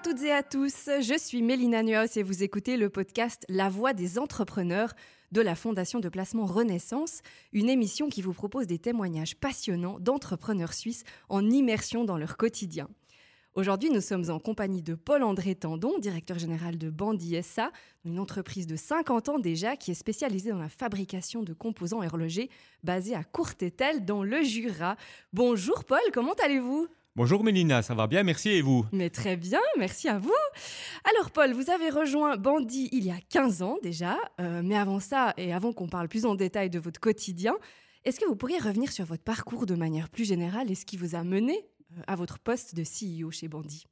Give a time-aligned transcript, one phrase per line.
[0.00, 3.68] à toutes et à tous, je suis Mélina Nuaus et vous écoutez le podcast La
[3.68, 4.94] Voix des entrepreneurs
[5.30, 7.20] de la Fondation de placement Renaissance,
[7.52, 12.88] une émission qui vous propose des témoignages passionnants d'entrepreneurs suisses en immersion dans leur quotidien.
[13.54, 17.70] Aujourd'hui, nous sommes en compagnie de Paul-André Tandon, directeur général de Bandi SA,
[18.06, 22.48] une entreprise de 50 ans déjà qui est spécialisée dans la fabrication de composants horlogers
[22.82, 24.96] basée à Courtétel dans le Jura.
[25.34, 26.88] Bonjour Paul, comment allez-vous?
[27.16, 28.86] Bonjour Mélina, ça va bien, merci et vous?
[28.92, 30.32] Mais très bien, merci à vous.
[31.04, 35.00] Alors Paul, vous avez rejoint Bandi il y a 15 ans déjà, euh, mais avant
[35.00, 37.54] ça et avant qu'on parle plus en détail de votre quotidien,
[38.04, 40.96] est-ce que vous pourriez revenir sur votre parcours de manière plus générale et ce qui
[40.96, 41.58] vous a mené
[41.98, 43.86] euh, à votre poste de CEO chez Bandi?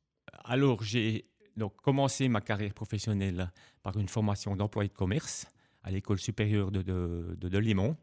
[0.45, 1.27] Alors j'ai
[1.57, 3.51] donc commencé ma carrière professionnelle
[3.83, 5.47] par une formation d'employé de commerce
[5.83, 7.97] à l'école supérieure de, de, de Delimont.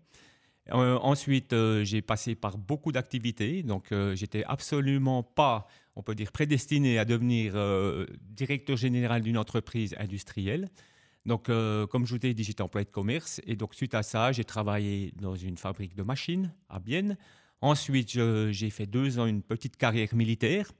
[0.71, 6.15] Euh, ensuite, euh, j'ai passé par beaucoup d'activités, donc euh, j'étais absolument pas, on peut
[6.15, 7.53] dire, prédestiné à devenir
[8.21, 10.69] directeur général d'une entreprise industrielle.
[11.25, 14.31] Donc, comme je vous ai dit, j'étais employé de commerce, et donc suite à ça,
[14.31, 17.17] j'ai travaillé dans une fabrique de machines à Bienne.
[17.61, 18.19] Ensuite,
[18.51, 20.71] j'ai fait deux ans une petite carrière militaire.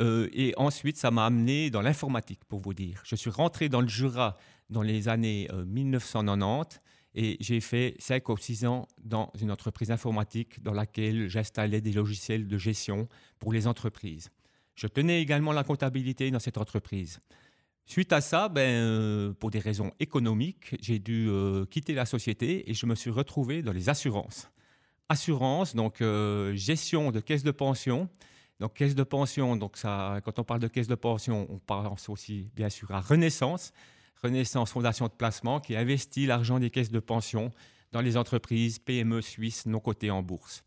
[0.00, 3.02] et ensuite, ça m'a amené dans l'informatique, pour vous dire.
[3.04, 4.38] Je suis rentré dans le Jura
[4.70, 6.80] dans les années 1990
[7.14, 11.92] et j'ai fait 5 ou 6 ans dans une entreprise informatique dans laquelle j'installais des
[11.92, 14.30] logiciels de gestion pour les entreprises.
[14.74, 17.20] Je tenais également la comptabilité dans cette entreprise.
[17.86, 22.68] Suite à ça, ben, euh, pour des raisons économiques, j'ai dû euh, quitter la société
[22.70, 24.50] et je me suis retrouvé dans les assurances.
[25.08, 28.08] Assurance, donc euh, gestion de caisse de pension.
[28.58, 32.08] Donc caisse de pension, donc ça, quand on parle de caisse de pension, on pense
[32.08, 33.72] aussi bien sûr à Renaissance.
[34.24, 37.50] Renaissance Fondation de placement qui investit l'argent des caisses de pension
[37.92, 40.64] dans les entreprises PME suisses non cotées en bourse.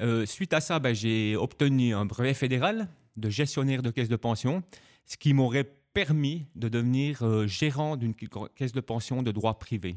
[0.00, 4.16] Euh, suite à ça, ben, j'ai obtenu un brevet fédéral de gestionnaire de caisse de
[4.16, 4.62] pension,
[5.04, 9.96] ce qui m'aurait permis de devenir euh, gérant d'une caisse de pension de droit privé.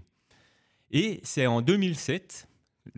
[0.92, 2.50] Et c'est en 2007,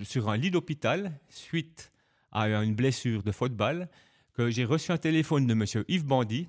[0.01, 1.91] sur un lit d'hôpital, suite
[2.31, 3.87] à une blessure de football,
[4.33, 5.83] que j'ai reçu un téléphone de M.
[5.87, 6.47] Yves Bandy,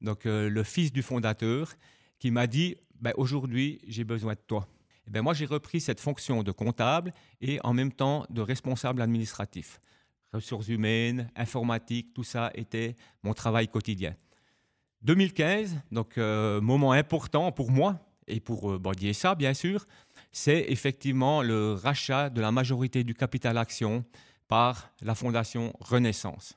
[0.00, 1.72] donc euh, le fils du fondateur,
[2.18, 4.66] qui m'a dit ben, aujourd'hui, j'ai besoin de toi.
[5.06, 9.02] Et ben, moi, j'ai repris cette fonction de comptable et en même temps de responsable
[9.02, 9.80] administratif.
[10.32, 14.14] Ressources humaines, informatique, tout ça était mon travail quotidien.
[15.02, 19.86] 2015, donc euh, moment important pour moi et pour euh, ça, bien sûr,
[20.32, 24.04] c'est effectivement le rachat de la majorité du capital action
[24.48, 26.56] par la fondation Renaissance.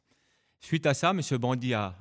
[0.60, 1.22] Suite à ça, M.
[1.38, 1.96] Bandy a,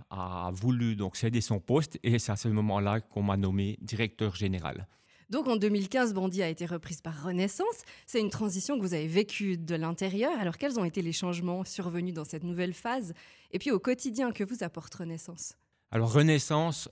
[0.52, 4.86] voulu donc céder son poste et c'est à ce moment-là qu'on m'a nommé directeur général.
[5.28, 7.82] Donc en 2015, Bandy a été reprise par Renaissance.
[8.06, 10.38] C'est une transition que vous avez vécue de l'intérieur.
[10.38, 13.12] Alors quels ont été les changements survenus dans cette nouvelle phase
[13.50, 15.54] Et puis au quotidien, que vous apporte Renaissance?
[15.90, 16.88] Alors Renaissance,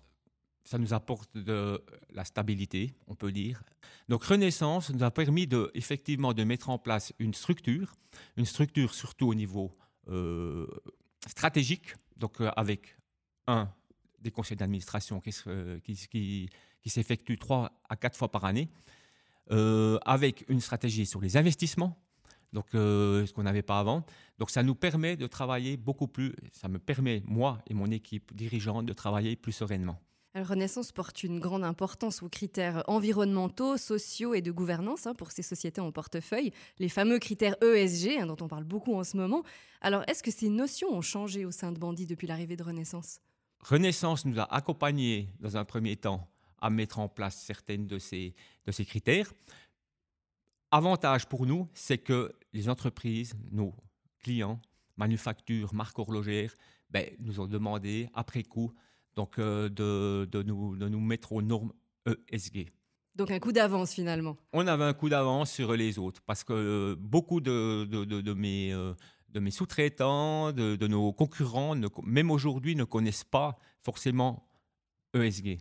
[0.64, 3.62] ça nous apporte de la stabilité, on peut dire.
[4.08, 7.94] Donc Renaissance nous a permis de, effectivement de mettre en place une structure,
[8.36, 9.70] une structure surtout au niveau
[10.08, 10.66] euh,
[11.28, 12.96] stratégique, donc euh, avec
[13.46, 13.68] un
[14.20, 15.34] des conseils d'administration qui,
[15.84, 16.48] qui,
[16.82, 18.70] qui, trois à quatre fois par année,
[19.50, 21.98] euh, avec une stratégie sur les investissements,
[22.52, 24.06] donc euh, ce qu'on n'avait pas avant.
[24.38, 28.34] Donc ça nous permet de travailler beaucoup plus, ça me permet, moi et mon équipe
[28.34, 30.00] dirigeante, de travailler plus sereinement.
[30.42, 35.42] Renaissance porte une grande importance aux critères environnementaux, sociaux et de gouvernance hein, pour ces
[35.42, 39.44] sociétés en portefeuille, les fameux critères ESG hein, dont on parle beaucoup en ce moment.
[39.80, 43.20] Alors, est-ce que ces notions ont changé au sein de Bandit depuis l'arrivée de Renaissance?
[43.60, 46.28] Renaissance nous a accompagnés dans un premier temps
[46.60, 48.34] à mettre en place certaines de ces,
[48.66, 49.32] critères.
[50.72, 53.72] Avantage pour nous, c'est que les entreprises, nos
[54.18, 54.60] clients,
[54.96, 56.56] manufactures, marques horlogères,
[56.90, 58.72] ben, nous ont demandé après coup
[59.16, 61.72] donc euh, de, de, nous, de nous mettre aux normes
[62.06, 62.70] ESG.
[63.14, 64.36] Donc un coup d'avance finalement.
[64.52, 68.32] On avait un coup d'avance sur les autres parce que euh, beaucoup de, de, de
[68.32, 68.92] mes, euh,
[69.28, 74.48] de mes sous-traitants, de, nos concurrents, même aujourd'hui, ne connaissent pas forcément
[75.14, 75.58] ESG.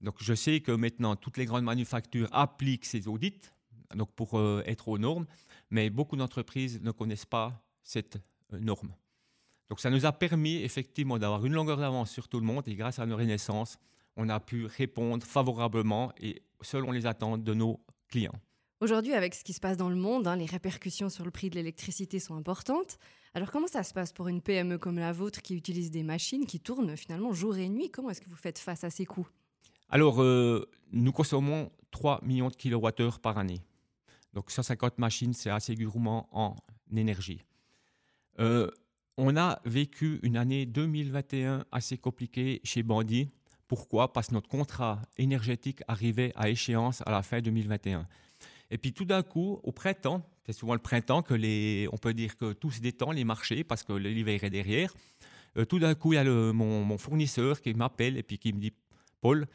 [0.00, 3.40] Donc je sais que maintenant, toutes les grandes manufactures appliquent ces audits
[3.94, 5.26] donc pour être aux normes,
[5.68, 8.18] mais beaucoup d'entreprises ne connaissent pas cette
[8.52, 8.92] norme.
[9.70, 12.74] Donc ça nous a permis effectivement d'avoir une longueur d'avance sur tout le monde et
[12.74, 13.78] grâce à nos renaissances,
[14.16, 18.34] on a pu répondre favorablement et selon les attentes de nos clients.
[18.80, 21.50] Aujourd'hui, avec ce qui se passe dans le monde, hein, les répercussions sur le prix
[21.50, 22.98] de l'électricité sont importantes.
[23.32, 26.46] Alors comment ça se passe pour une PME comme la vôtre qui utilise des machines
[26.46, 27.90] qui tournent finalement jour et nuit?
[27.90, 29.28] Comment est-ce que vous faites face à ces coûts?
[29.88, 33.60] Alors, euh, nous consommons 3 millions de kilowattheures par année.
[34.32, 36.56] Donc 150 machines, c'est assez gourmand en
[36.96, 37.44] énergie.
[38.38, 38.70] Euh,
[39.20, 43.30] on a vécu une année 2021 assez compliquée chez Bandy
[43.68, 44.12] Pourquoi?
[44.14, 48.08] Parce que notre contrat énergétique arrivait à échéance à la fin 2021.
[48.70, 52.14] Et puis tout d'un coup, au printemps, c'est souvent le printemps que les, on peut
[52.14, 54.94] dire que tout se détend, les marchés, parce que l'hiver est derrière.
[55.58, 58.58] Euh, tout d'un coup, il y a mon, fournisseur qui m'appelle et puis qui me
[58.58, 58.72] dit,
[59.20, 59.46] Paul,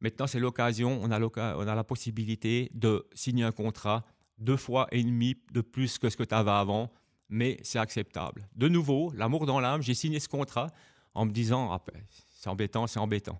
[0.00, 4.04] maintenant c'est l'occasion, on a la possibilité de signer un contrat
[4.38, 6.92] deux fois et demi de plus que ce que tu avais avant,
[7.28, 8.48] mais c'est acceptable.
[8.54, 10.68] De nouveau, l'amour dans l'âme, j'ai signé ce contrat
[11.14, 13.38] en me disant, ah, ben, c'est embêtant, c'est embêtant.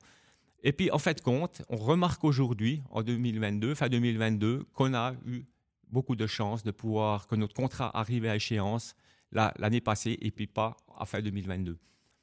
[0.62, 5.44] Et puis, en fait, compte, on remarque aujourd'hui, en 2022, fin 2022, qu'on a eu
[5.90, 8.94] beaucoup de chance de pouvoir, que notre contrat arrive à échéance
[9.30, 11.78] l'année passée et puis pas à fin 2022.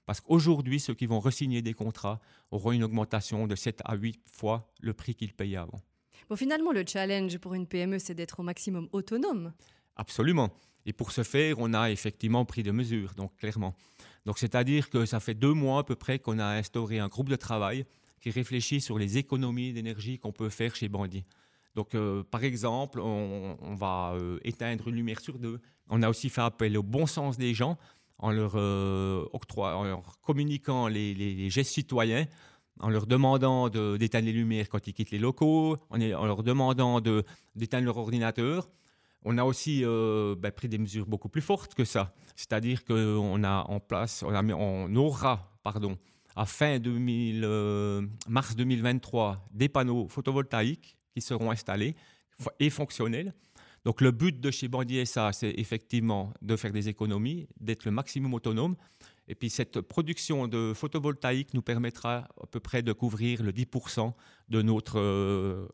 [0.06, 2.20] Parce qu'aujourd'hui, ceux qui vont resigner des contrats
[2.52, 5.80] auront une augmentation de 7 à 8 fois le prix qu'ils payaient avant.
[6.30, 9.54] Bon, finalement, le challenge pour une PME, c'est d'être au maximum autonome.
[9.96, 10.50] Absolument.
[10.86, 13.76] Et pour ce faire, on a effectivement pris des mesures, donc clairement.
[14.26, 17.30] Donc, c'est-à-dire que ça fait deux mois à peu près qu'on a instauré un groupe
[17.30, 17.86] de travail
[18.22, 21.24] qui réfléchit sur les économies d'énergie qu'on peut faire chez Bandit.
[21.76, 25.60] Donc, euh, par exemple, on, va euh, éteindre une lumière sur deux.
[25.90, 27.78] On a aussi fait appel au bon sens des gens
[28.18, 29.26] en leur, euh,
[30.24, 32.26] communiquant les, gestes citoyens,
[32.80, 37.02] en leur demandant d'éteindre les lumières quand ils quittent les locaux, en leur demandant
[37.56, 38.70] d'éteindre leur ordinateur.
[39.26, 42.14] On a aussi ben, pris des mesures beaucoup plus fortes que ça.
[42.36, 45.98] C'est-à-dire qu'on a en place, on, a, on aura, pardon,
[46.36, 47.42] à fin 2000,
[48.28, 51.96] mars 2023, des panneaux photovoltaïques qui seront installés
[52.60, 53.34] et fonctionnels.
[53.86, 57.92] Donc le but de chez Bandit SA, c'est effectivement de faire des économies, d'être le
[57.92, 58.76] maximum autonome.
[59.28, 64.12] Et puis cette production de photovoltaïque nous permettra à peu près de couvrir le 10%
[64.50, 65.68] de notre euh,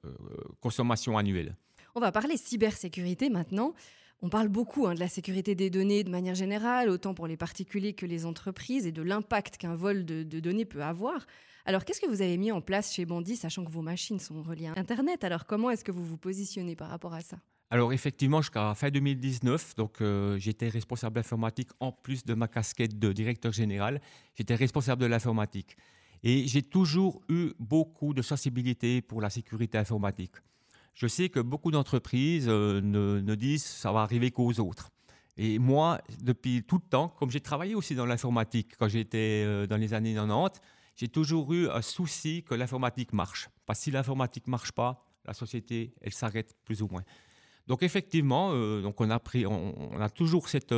[0.59, 1.56] consommation annuelle.
[1.95, 3.73] On va parler cybersécurité maintenant.
[4.21, 7.38] On parle beaucoup hein, de la sécurité des données de manière générale, autant pour les
[7.38, 11.25] particuliers que les entreprises, et de l'impact qu'un vol de, données peut avoir.
[11.65, 14.41] Alors, qu'est-ce que vous avez mis en place chez Bandit, sachant que vos machines sont
[14.43, 15.23] reliées à Internet?
[15.23, 17.38] Alors, comment est-ce que vous vous positionnez par rapport à ça?
[17.71, 22.99] Alors effectivement, jusqu'à fin 2019, donc euh, j'étais responsable informatique en plus de ma casquette
[22.99, 24.01] de directeur général.
[24.35, 25.77] J'étais responsable de l'informatique
[26.21, 30.33] et j'ai toujours eu beaucoup de sensibilité pour la sécurité informatique.
[30.93, 34.89] Je sais que beaucoup d'entreprises euh, ne, ne, disent ça va arriver qu'aux autres.
[35.38, 39.65] Et moi, depuis tout le temps, comme j'ai travaillé aussi dans l'informatique quand j'étais euh,
[39.65, 40.59] dans les années 90,
[40.95, 43.49] j'ai toujours eu un souci que l'informatique marche.
[43.65, 47.03] Parce que si l'informatique marche pas, la société, elle s'arrête plus ou moins.
[47.67, 50.75] Donc effectivement, euh, donc on a toujours cette,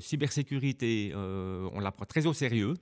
[0.00, 2.74] cybersécurité, on la prend très au sérieux.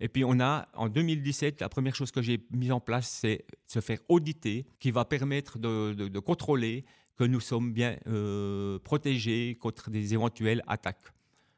[0.00, 3.44] Et puis on a en 2017, la première chose que j'ai mise en place, c'est
[3.66, 6.84] se faire auditer, qui va permettre de, contrôler
[7.16, 7.96] que nous sommes bien
[8.84, 11.12] protégés contre des éventuelles attaques.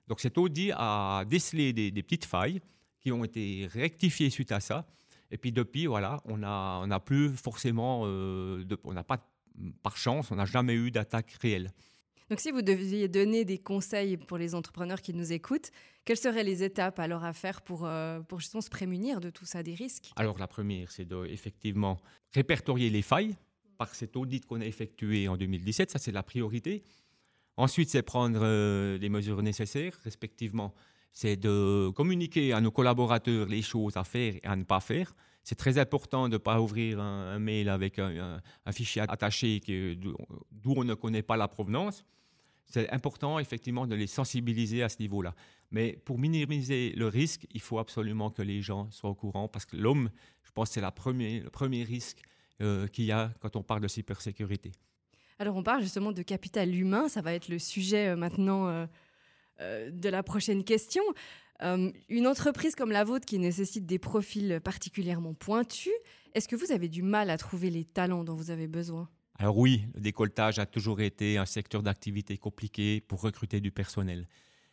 [0.09, 2.61] Donc cet audit a décelé des, petites failles
[3.01, 4.87] qui ont été rectifiées suite à ça.
[5.31, 9.19] Et puis depuis, voilà, on n'a plus forcément, de, on n'a pas
[9.83, 11.71] par chance, on n'a jamais eu d'attaque réelle.
[12.35, 15.71] Donc si vous deviez donner des conseils pour les entrepreneurs qui nous écoutent,
[16.05, 19.45] quelles seraient les étapes alors à faire pour, euh, pour justement se prémunir de tout
[19.45, 20.11] ça, des risques?
[20.17, 21.97] Alors la première, c'est de effectivement
[22.33, 23.37] répertorier les failles
[23.79, 26.83] par cet audit qu'on a effectué en 2017, ça c'est la priorité.
[27.57, 30.75] Ensuite, c'est prendre euh, les mesures nécessaires, respectivement,
[31.13, 35.15] c'est de communiquer à nos collaborateurs les choses à faire et à ne pas faire.
[35.45, 38.41] C'est très important de ne pas ouvrir un, mail avec un,
[38.73, 39.61] fichier attaché
[40.51, 42.05] d'où on ne connaît pas la provenance.
[42.67, 45.35] C'est important effectivement de les sensibiliser à ce niveau-là.
[45.71, 49.65] Mais pour minimiser le risque, il faut absolument que les gens soient au courant parce
[49.65, 50.11] que l'homme,
[50.43, 50.91] je pense, c'est le
[51.51, 52.23] premier risque
[52.63, 54.71] euh, qu'il y a quand on parle de cybersécurité.
[55.41, 58.87] Alors on parle justement de capital humain, ça va être le sujet euh, maintenant
[59.61, 61.03] euh, de la prochaine question.
[61.61, 65.93] Une entreprise comme la vôtre qui nécessite des profils particulièrement pointus,
[66.35, 69.09] est-ce que vous avez du mal à trouver les talents dont vous avez besoin?
[69.39, 74.29] Alors oui, le décolletage a toujours été un secteur d'activité compliqué pour recruter du personnel.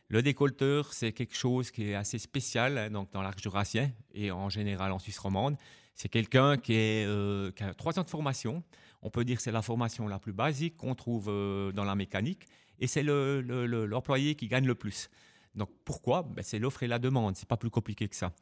[0.07, 4.29] Le décolleteur, c'est quelque chose qui est assez spécial hein, donc dans l'arc jurassien et
[4.29, 5.55] en général en Suisse romande.
[5.95, 8.63] C'est quelqu'un qui, euh, qui, a trois ans de formation.
[9.01, 11.95] On peut dire que c'est la formation la plus basique qu'on trouve euh, dans la
[11.95, 12.45] mécanique
[12.79, 15.09] et c'est l'employé le, qui gagne le plus.
[15.55, 16.23] Donc pourquoi?
[16.23, 18.33] Ben, C'est l'offre et la demande, c'est pas plus compliqué que ça.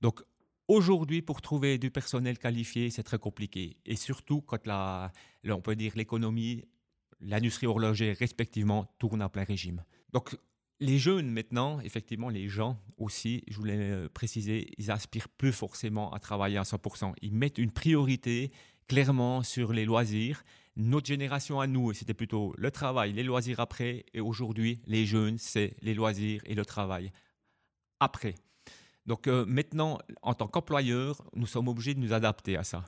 [0.00, 0.22] Donc
[0.68, 3.76] aujourd'hui, pour trouver du personnel qualifié, c'est très compliqué.
[3.86, 5.12] Et surtout quand la,
[5.48, 6.64] on peut dire l'économie,
[7.20, 9.84] l'industrie horlogère respectivement tourne à plein régime.
[10.12, 10.36] Donc
[10.80, 16.12] les jeunes maintenant, effectivement, les gens aussi, je voulais euh, préciser, ils aspirent plus forcément
[16.12, 17.14] à travailler à 100%.
[17.22, 18.50] Ils mettent une priorité
[18.86, 20.42] clairement sur les loisirs
[20.76, 25.38] notre génération à nous, c'était plutôt le travail, les loisirs après, et aujourd'hui, les jeunes,
[25.38, 27.12] c'est les loisirs et le travail
[28.00, 28.34] après.
[29.06, 32.84] Donc euh, maintenant, en tant qu'employeur, nous sommes obligés de nous adapter à ça.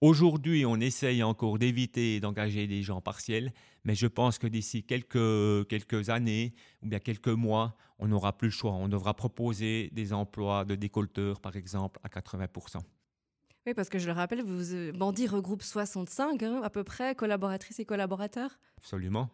[0.00, 3.52] Aujourd'hui, on essaye encore d'éviter d'engager des gens partiels,
[3.84, 8.48] mais je pense que d'ici quelques, quelques années ou bien quelques mois, on n'aura plus
[8.48, 8.72] le choix.
[8.72, 12.78] On devra proposer des emplois de décolteurs, par exemple, à 80%.
[13.66, 17.14] Oui, parce que je le rappelle, vous, euh, Bandit regroupe 65 hein, à peu près
[17.14, 18.58] collaboratrices et collaborateurs?
[18.78, 19.28] Absolument.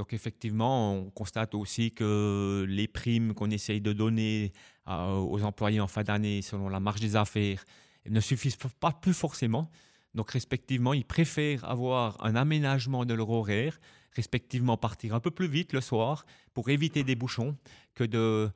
[0.00, 4.54] Donc effectivement, on constate aussi que les primes qu'on essaye de donner
[4.86, 7.62] aux employés en fin d'année selon la marge des affaires
[8.08, 9.70] ne suffisent pas plus forcément.
[10.14, 13.78] Donc respectivement, ils préfèrent avoir un aménagement de leur horaire,
[14.12, 17.58] respectivement partir un peu plus vite le soir pour éviter des bouchons
[17.94, 18.48] que de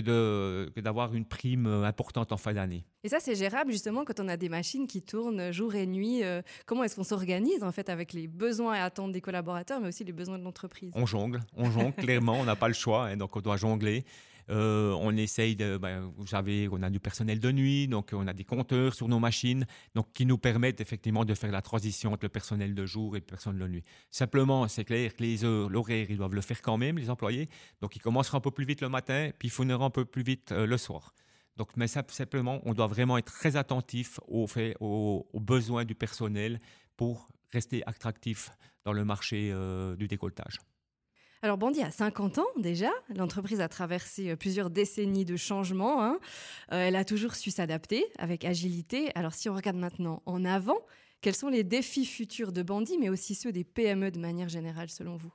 [0.00, 2.84] que d'avoir une prime euh, importante en fin d'année.
[3.04, 6.24] Et ça, c'est gérable justement quand on a des machines qui tournent jour et nuit.
[6.24, 9.88] Euh, comment est-ce qu'on s'organise en fait avec les besoins et attentes des collaborateurs, mais
[9.88, 10.92] aussi les besoins de l'entreprise?
[10.94, 14.04] On jongle, on jongle clairement, on n'a pas le choix, hein, donc on doit jongler.
[14.50, 18.26] Euh, on essaye de, ben, vous savez, on a du personnel de nuit, donc on
[18.26, 22.12] a des compteurs sur nos machines, donc qui nous permettent effectivement de faire la transition
[22.12, 23.82] entre le personnel de jour et le personnel de nuit.
[24.10, 27.48] Simplement, c'est clair que les heures, l'horaire, ils doivent le faire quand même, les employés.
[27.80, 30.22] Donc ils commenceront un peu plus vite le matin, puis ils finiront un peu plus
[30.22, 31.14] vite euh, le soir.
[31.56, 36.58] Donc, mais simplement, on doit vraiment être très attentif aux, besoins du personnel
[36.96, 38.50] pour rester attractif
[38.84, 40.58] dans le marché euh, du décolletage.
[41.44, 46.20] Alors Bandit a 50 ans déjà, l'entreprise a traversé euh, plusieurs décennies de changements, hein.
[46.70, 49.10] euh, elle a toujours su s'adapter avec agilité.
[49.16, 50.78] Alors si on regarde maintenant en avant,
[51.20, 54.88] quels sont les défis futurs de Bandit, mais aussi ceux des PME de manière générale
[54.88, 55.32] selon vous?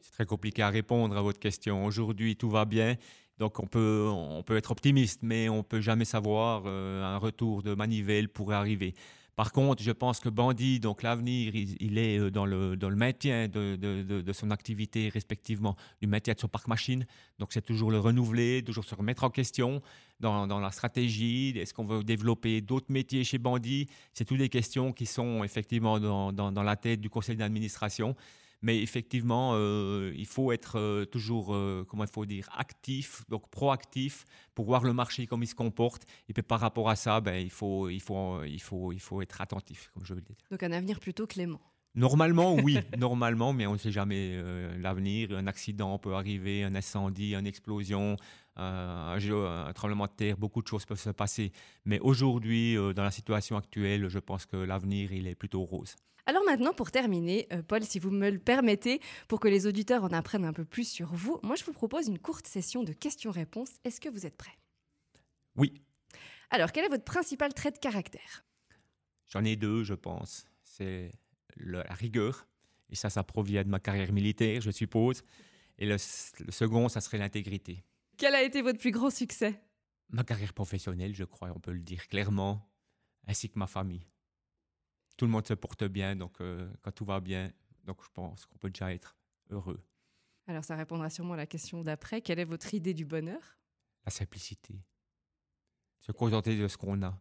[0.00, 1.84] C'est très compliqué à répondre à votre question.
[1.84, 2.96] Aujourd'hui, tout va bien.
[3.38, 7.62] Donc on peut, on peut être optimiste, mais on peut jamais savoir euh, un retour
[7.62, 8.94] de manivelle pourrait arriver.
[9.36, 14.32] Par contre, je pense que Bandit, donc l'avenir, il, est euh, dans le, maintien de,
[14.32, 17.06] son activité, respectivement, du maintien de son parc machine.
[17.38, 19.82] Donc, c'est toujours le renouveler, toujours se remettre en question
[20.20, 21.52] dans, la stratégie.
[21.54, 26.00] Est-ce qu'on veut développer d'autres métiers chez Bandit C'est toutes des questions qui sont effectivement
[26.00, 28.16] dans la tête du conseil d'administration.
[28.62, 33.48] Mais effectivement, euh, il faut être euh, toujours, euh, comment il faut dire, actif, donc
[33.50, 36.04] proactif pour voir le marché comme il se comporte.
[36.28, 39.20] Et puis par rapport à ça, ben, il, faut, il, faut, il, faut, il faut
[39.22, 40.36] être attentif, comme je veux le dire.
[40.50, 41.60] Donc un avenir plutôt clément.
[41.94, 44.38] Normalement, oui, normalement, mais on ne sait jamais
[44.78, 45.30] l'avenir.
[45.32, 48.16] Un accident peut arriver, un incendie, une explosion,
[48.56, 51.52] un, un, tremblement de terre, beaucoup de choses peuvent se passer.
[51.86, 55.96] Mais aujourd'hui, dans la situation actuelle, je pense que l'avenir, il est plutôt rose.
[56.28, 60.02] Alors maintenant, pour terminer, euh, Paul, si vous me le permettez, pour que les auditeurs
[60.02, 62.92] en apprennent un peu plus sur vous, moi je vous propose une courte session de
[62.92, 63.70] questions-réponses.
[63.84, 64.58] Est-ce que vous êtes prêt
[65.56, 65.80] Oui.
[66.50, 68.44] Alors, quel est votre principal trait de caractère?
[69.28, 70.46] J'en ai deux, je pense.
[70.62, 71.12] C'est
[71.56, 72.48] la rigueur,
[72.90, 75.22] et ça, ça provient de ma carrière militaire, je suppose.
[75.78, 77.84] Et le, le second, ça serait l'intégrité.
[78.16, 79.60] Quel a été votre plus grand succès?
[80.10, 82.68] Ma carrière professionnelle, je crois, on peut le dire clairement,
[83.26, 84.06] ainsi que ma famille
[85.16, 87.50] tout le monde se porte bien, donc euh, quand tout va bien,
[87.84, 89.16] donc je pense qu'on peut déjà être
[89.50, 89.82] heureux.
[90.46, 92.20] Alors ça répondra sûrement à la question d'après.
[92.20, 93.58] Quelle est votre idée du bonheur?
[94.04, 94.80] La simplicité.
[96.00, 97.20] Se contenter de ce qu'on a,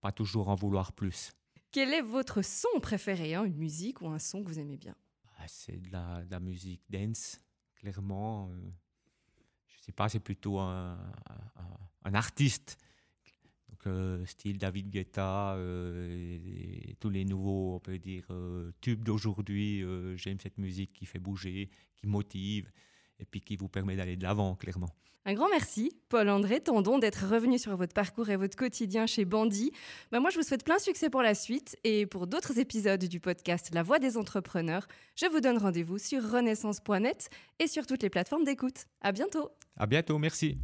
[0.00, 1.32] pas toujours en vouloir plus.
[1.70, 4.94] Quel est votre son préféré, hein, une musique ou un son que vous aimez bien?
[5.38, 7.40] Ah, C'est de la, musique dance,
[7.74, 8.50] clairement.
[8.50, 8.70] Je euh,
[9.68, 10.98] je sais pas, c'est plutôt un,
[12.04, 12.78] un artiste
[13.86, 16.38] euh, style David Guetta, euh,
[16.88, 19.84] et, tous les nouveaux, on peut dire, euh, tubes d'aujourd'hui.
[20.16, 22.70] J'aime cette musique qui fait bouger, qui motive
[23.18, 24.90] et puis qui vous permet d'aller de l'avant, clairement.
[25.24, 29.70] Un grand merci, Paul-André Tendon, d'être revenu sur votre parcours et votre quotidien chez Bandit.
[30.10, 33.20] Ben moi, je vous souhaite plein succès pour la suite et pour d'autres épisodes du
[33.20, 34.88] podcast La Voix des entrepreneurs.
[35.14, 38.86] Je vous donne rendez-vous sur renaissance.net et sur toutes les plateformes d'écoute.
[39.00, 39.50] À bientôt.
[39.76, 40.56] À bientôt, merci.